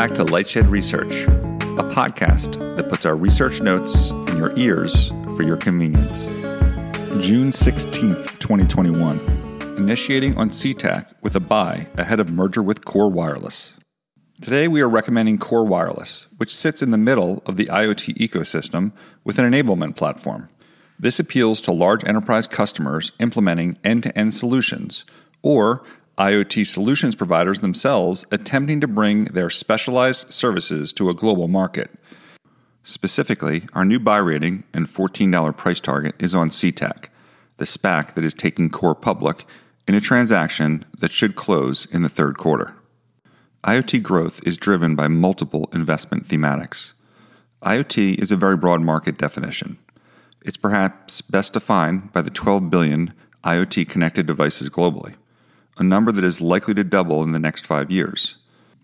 [0.00, 5.42] back to Lightshed Research, a podcast that puts our research notes in your ears for
[5.42, 6.28] your convenience.
[7.22, 9.18] June 16th, 2021.
[9.76, 13.74] Initiating on CTAC with a buy ahead of merger with Kore Wireless.
[14.40, 18.92] Today we are recommending Kore Wireless, which sits in the middle of the IoT ecosystem
[19.22, 20.48] with an enablement platform.
[20.98, 25.04] This appeals to large enterprise customers implementing end to end solutions
[25.42, 25.82] or
[26.18, 31.90] IoT solutions providers themselves attempting to bring their specialized services to a global market.
[32.82, 37.08] Specifically, our new buy rating and $14 price target is on CTAC,
[37.56, 39.44] the SPAC that is taking Kore public
[39.86, 42.74] in a transaction that should close in the third quarter.
[43.64, 46.94] IoT growth is driven by multiple investment thematics.
[47.62, 49.78] IoT is a very broad market definition.
[50.42, 53.12] It's perhaps best defined by the 12 billion
[53.44, 55.14] IoT connected devices globally
[55.78, 58.36] a number that is likely to double in the next five years.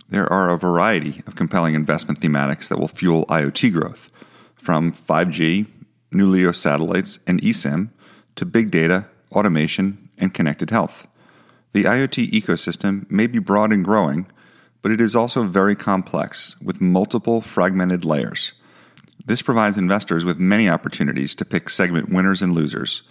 [0.08, 4.10] There are a variety of compelling investment thematics that will fuel IoT growth,
[4.54, 5.66] from 5G,
[6.12, 7.90] new LEO satellites, and eSIM
[8.36, 11.08] to big data, automation, and connected health.
[11.72, 14.26] The IoT ecosystem may be broad and growing,
[14.80, 18.52] but it is also very complex with multiple fragmented layers.
[19.26, 23.02] This provides investors with many opportunities to pick segment winners and losers.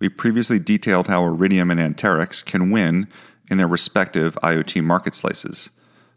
[0.00, 3.08] We previously detailed how Iridium and Anterix can win
[3.50, 5.70] in their respective IoT market slices,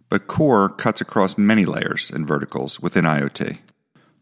[0.10, 3.58] but Kore cuts across many layers and verticals within IoT.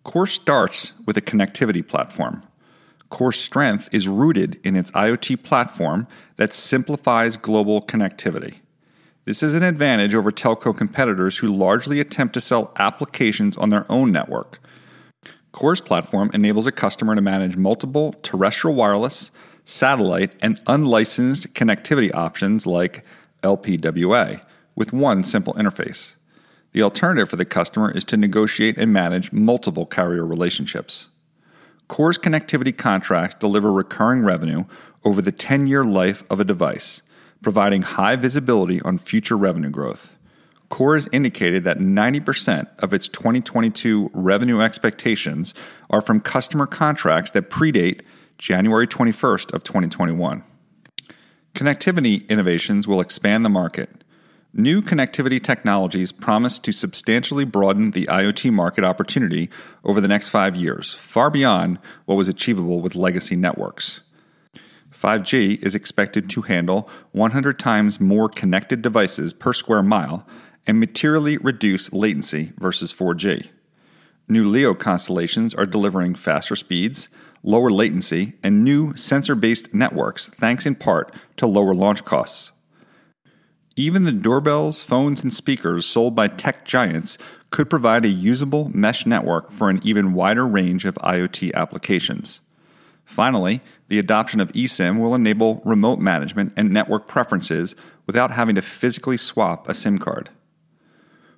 [0.04, 2.44] Kore starts with a connectivity platform.
[3.10, 8.60] Kore's strength is rooted in its IoT platform that simplifies global connectivity.
[9.26, 13.86] This is an advantage over telco competitors who largely attempt to sell applications on their
[13.92, 14.60] own network.
[15.52, 19.32] Kore's platform enables a customer to manage multiple terrestrial wireless,
[19.70, 23.06] satellite, and unlicensed connectivity options like
[23.44, 24.44] LPWA
[24.76, 26.16] with one simple interface.
[26.72, 31.10] The alternative for the customer is to negotiate and manage multiple carrier relationships.
[31.88, 34.66] Kore's connectivity contracts deliver recurring revenue
[35.04, 37.02] over the 10 year life of a device,
[37.42, 40.18] providing high visibility on future revenue growth.
[40.70, 45.56] Kore has indicated that 90% of its 2022 revenue expectations
[45.90, 48.02] are from customer contracts that predate
[48.40, 50.46] January 21st of 2021.
[51.54, 54.06] Connectivity innovations will expand the market.
[54.54, 59.50] New connectivity technologies promise to substantially broaden the IoT market opportunity
[59.84, 64.00] over the next 5 years, far beyond what was achievable with legacy networks.
[64.90, 70.26] 5G is expected to handle 100 times more connected devices per square mile
[70.66, 73.50] and materially reduce latency versus 4G.
[74.30, 77.10] New LEO constellations are delivering faster speeds,
[77.44, 82.52] lower latency, and new sensor based networks, thanks in part to lower launch costs.
[83.76, 87.18] Even the doorbells, phones, and speakers sold by tech giants
[87.50, 92.42] could provide a usable mesh network for an even wider range of IoT applications.
[93.06, 97.76] Finally, the adoption of eSIM will enable remote management and network preferences
[98.06, 100.30] without having to physically swap a SIM card.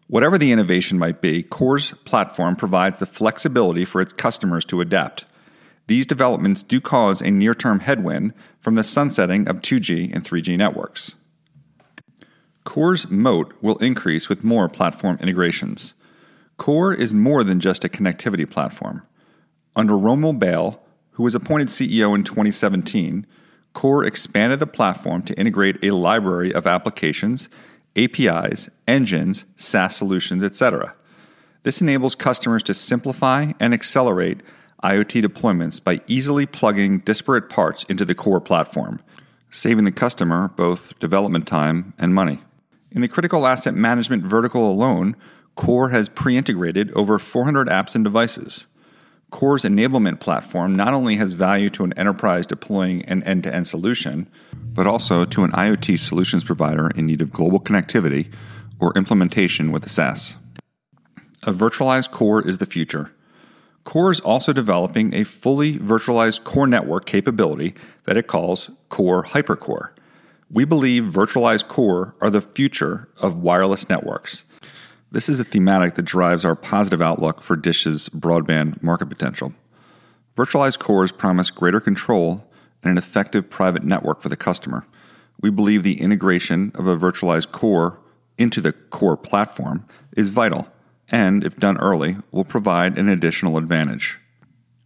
[0.08, 5.26] Whatever the innovation might be, Kore's platform provides the flexibility for its customers to adapt.
[5.92, 10.58] These developments do cause a near term headwind from the sunsetting of 2G and 3G
[10.58, 11.16] networks.
[12.64, 15.94] Kore's moat will increase with more platform integrations.
[16.56, 19.06] Kore is more than just a connectivity platform.
[19.76, 20.82] Under Romil Bahl,
[21.12, 23.28] who was appointed CEO in 2017,
[23.74, 27.50] Kore expanded the platform to integrate a library of applications,
[27.98, 30.96] APIs, engines, SaaS solutions, etc.
[31.64, 34.42] This enables customers to simplify and accelerate
[34.84, 39.02] IoT deployments by easily plugging disparate parts into the core platform,
[39.50, 42.40] saving the customer both development time and money.
[42.92, 45.16] In the critical asset management vertical alone,
[45.56, 48.68] Kore has pre integrated over 400 apps and devices.
[49.30, 53.66] Kore's enablement platform not only has value to an enterprise deploying an end to end
[53.68, 54.28] solution,
[54.74, 58.32] but also to an IoT solutions provider in need of global connectivity
[58.80, 60.38] or implementation with a SaaS.
[61.44, 63.12] A virtualized core is the future.
[63.84, 67.74] Kore is also developing a fully virtualized core network capability
[68.06, 69.90] that it calls Kore Hypercore.
[70.52, 74.46] We believe virtualized core are the future of wireless networks.
[75.12, 79.54] This is a thematic that drives our positive outlook for Dish's broadband market potential.
[80.36, 82.46] Virtualized cores promise greater control
[82.84, 84.86] and an effective private network for the customer.
[85.42, 88.00] We believe the integration of a virtualized core
[88.38, 89.86] into the core platform
[90.16, 90.68] is vital
[91.12, 94.18] and, if done early, will provide an additional advantage.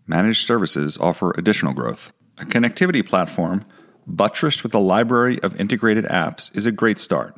[0.08, 2.12] Managed services offer additional growth.
[2.38, 3.64] A connectivity platform,
[4.06, 7.38] buttressed with a library of integrated apps, is a great start.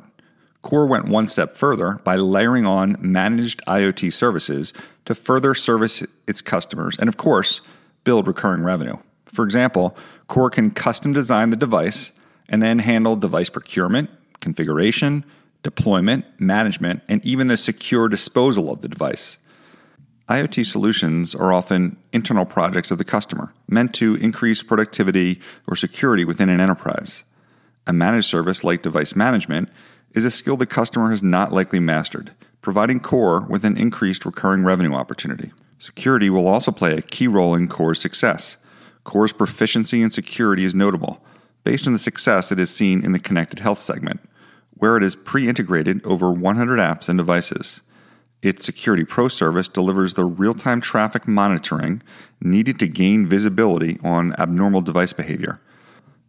[0.62, 4.74] Kore went one step further by layering on managed IoT services
[5.04, 7.60] to further service its customers and, of course,
[8.04, 8.96] build recurring revenue.
[9.26, 9.96] For example,
[10.26, 12.12] Kore can custom design the device
[12.48, 15.24] and then handle device procurement, configuration,
[15.62, 19.38] deployment, management, and even the secure disposal of the device.
[20.28, 26.24] IoT solutions are often internal projects of the customer, meant to increase productivity or security
[26.24, 27.24] within an enterprise.
[27.86, 29.70] A managed service like device management
[30.12, 34.64] is a skill the customer has not likely mastered, providing Kore with an increased recurring
[34.64, 35.52] revenue opportunity.
[35.78, 38.58] Security will also play a key role in Kore's success.
[39.04, 41.24] Kore's proficiency in security is notable,
[41.64, 44.20] based on the success it has seen in the connected health segment,
[44.78, 47.82] where it is pre integrated over 100 apps and devices.
[48.40, 52.02] Its Security Pro service delivers the real time traffic monitoring
[52.40, 55.60] needed to gain visibility on abnormal device behavior.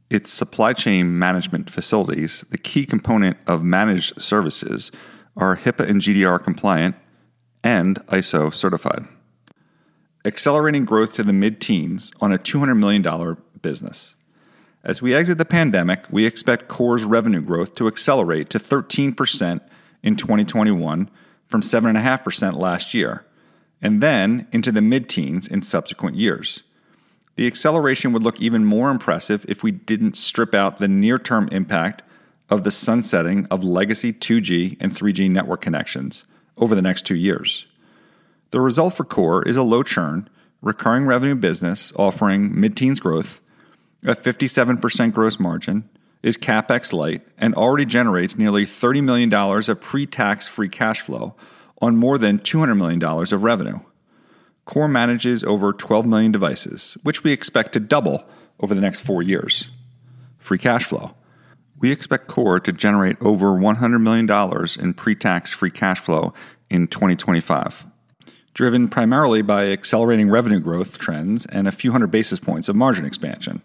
[0.09, 4.91] Its supply chain management facilities, the key component of managed services,
[5.37, 6.95] are HIPAA and GDPR compliant
[7.63, 9.05] and ISO certified.
[10.25, 14.15] Accelerating growth to the mid teens on a $200 million business.
[14.83, 19.61] As we exit the pandemic, we expect Kore's revenue growth to accelerate to 13%
[20.03, 21.09] in 2021
[21.47, 23.25] from 7.5% last year,
[23.81, 26.63] and then into the mid teens in subsequent years.
[27.35, 31.49] The acceleration would look even more impressive if we didn't strip out the near term
[31.51, 32.03] impact
[32.49, 36.25] of the sunsetting of legacy 2G and 3G network connections
[36.57, 37.67] over the next two years.
[38.51, 40.29] The result for Kore is a low churn,
[40.61, 43.39] recurring revenue business offering mid teens growth,
[44.03, 45.89] a 57% gross margin,
[46.21, 51.35] is capex light, and already generates nearly $30 million of pre tax free cash flow
[51.81, 53.79] on more than $200 million of revenue.
[54.65, 58.23] Kore manages over 12 million devices, which we expect to double
[58.59, 59.71] over the next four years.
[60.37, 61.15] Free cash flow.
[61.79, 64.29] We expect Kore to generate over $100 million
[64.79, 66.33] in pre tax free cash flow
[66.69, 67.85] in 2025,
[68.53, 73.05] driven primarily by accelerating revenue growth trends and a few hundred basis points of margin
[73.05, 73.61] expansion.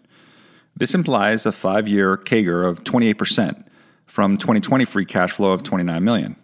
[0.77, 3.65] This implies a five year CAGR of 28%
[4.05, 6.35] from 2020 free cash flow of 29 million.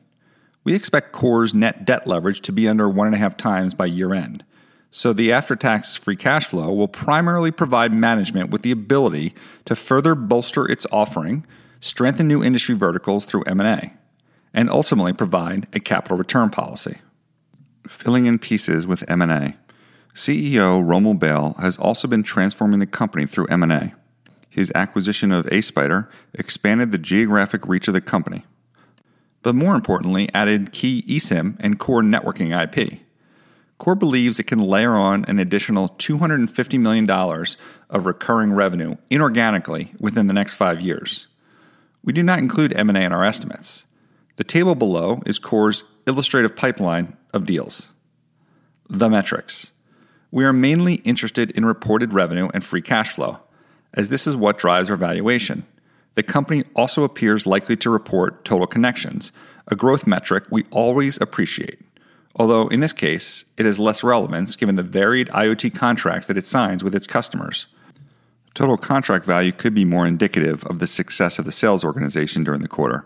[0.63, 4.45] We expect Kore's net debt leverage to be under 1.5 times by year end.
[4.89, 9.33] So the after tax free cash flow will primarily provide management with the ability
[9.65, 11.45] to further bolster its offering,
[11.81, 13.93] strengthen new industry verticals through M&A,
[14.53, 16.99] and ultimately provide a capital return policy.
[17.87, 19.55] Filling in pieces with M&A.
[20.13, 23.93] CEO Romil Bahl has also been transforming the company through M&A
[24.51, 28.45] his acquisition of ASpider expanded the geographic reach of the company,
[29.41, 32.99] but more importantly, added key eSIM and core networking IP.
[33.77, 37.09] Kore believes it can layer on an additional $250 million
[37.89, 41.27] of recurring revenue inorganically within the next five years.
[42.03, 43.85] We do not include M&A in our estimates.
[44.35, 47.91] The table below is Kore's illustrative pipeline of deals.
[48.89, 49.71] The metrics.
[50.29, 53.39] We are mainly interested in reported revenue and free cash flow
[53.93, 55.65] as this is what drives our valuation.
[56.15, 59.31] The company also appears likely to report total connections,
[59.67, 61.79] a growth metric we always appreciate.
[62.35, 66.45] Although in this case, it has less relevance given the varied IoT contracts that it
[66.45, 67.67] signs with its customers.
[68.53, 72.61] Total contract value could be more indicative of the success of the sales organization during
[72.61, 73.05] the quarter,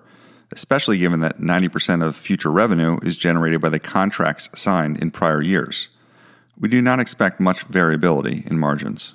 [0.51, 5.41] especially given that 90% of future revenue is generated by the contracts signed in prior
[5.41, 5.89] years.
[6.59, 9.13] We do not expect much variability in margins.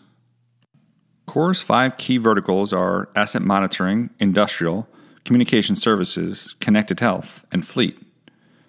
[1.31, 4.89] Kore's five key verticals are asset monitoring, industrial,
[5.25, 7.97] communication services, connected health, and fleet.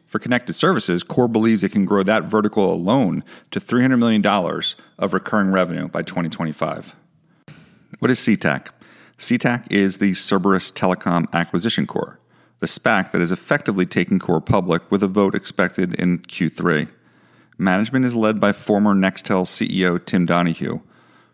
[0.06, 4.24] For connected services, Kore believes it can grow that vertical alone to $300 million
[5.00, 6.96] of recurring revenue by 2025.
[7.98, 8.68] What is CTAC?
[9.18, 12.20] CTAC is the Cerberus Telecom Acquisition Corp,
[12.60, 16.89] the SPAC that is effectively taking Kore public with a vote expected in Q3.
[17.58, 20.82] Management is led by former Nextel CEO Tim Donahue,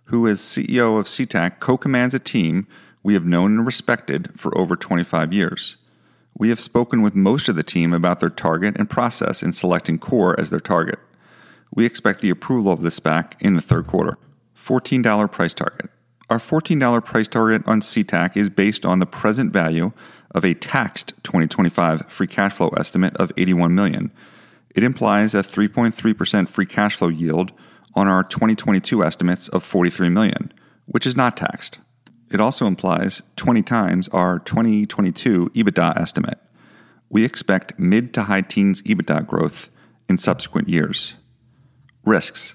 [0.07, 2.67] who, as CEO of CTAC, co commands a team
[3.03, 5.77] we have known and respected for over 25 years.
[6.37, 9.97] We have spoken with most of the team about their target and process in selecting
[9.97, 10.99] Kore as their target.
[11.73, 14.17] We expect the approval of this SPAC in the third quarter.
[14.55, 15.89] $14 price target.
[16.29, 19.93] Our $14 price target on CTAC is based on the present value
[20.31, 24.11] of a taxed 2025 free cash flow estimate of 81 million.
[24.75, 27.53] It implies a 3.3% free cash flow yield
[27.97, 30.53] on our 2022 estimates of 43 million,
[30.85, 31.79] which is not taxed.
[32.29, 36.37] It also implies 20 times our 2022 EBITDA estimate.
[37.09, 39.71] We expect mid to high teens EBITDA growth
[40.07, 41.15] in subsequent years.
[42.05, 42.53] Risks.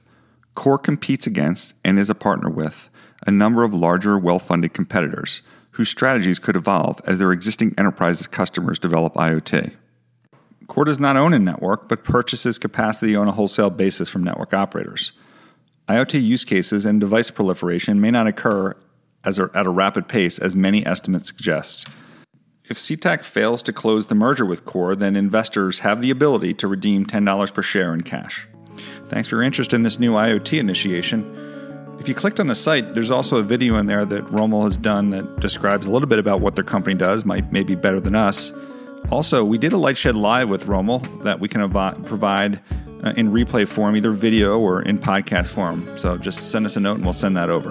[0.55, 2.89] Kore competes against and is a partner with
[3.27, 8.25] a number of larger, well funded competitors, whose strategies could evolve as their existing enterprise
[8.29, 9.73] customers develop IoT.
[10.69, 14.55] Kore does not own a network, but purchases capacity on a wholesale basis from network
[14.55, 15.13] operators.
[15.89, 18.77] IoT use cases and device proliferation may not occur
[19.25, 21.89] as a, at a rapid pace as many estimates suggest.
[22.65, 26.69] If CTAC fails to close the merger with Kore, then investors have the ability to
[26.69, 28.49] redeem $10 per share in cash.
[29.09, 31.97] Thanks for your interest in this new IoT initiation.
[31.99, 34.77] If you clicked on the site, there's also a video in there that Romil has
[34.77, 38.15] done that describes a little bit about what their company does, might maybe better than
[38.15, 38.53] us.
[39.13, 42.63] Also, we did a light shed Live with Romil that we can av- provide
[43.05, 45.87] uh, in replay form, either video or in podcast form.
[45.99, 47.69] So just send us a note and we'll send that over.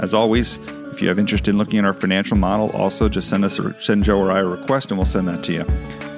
[0.00, 0.58] As always,
[0.92, 3.74] if you have interest in looking at our financial model, also just send us a,
[3.80, 5.64] send Joe or I a request and we'll send that to you.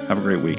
[0.08, 0.58] Have a great week.